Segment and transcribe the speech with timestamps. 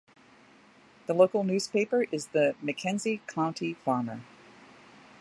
[1.05, 4.21] The local newspaper is the "McKenzie County Farmer".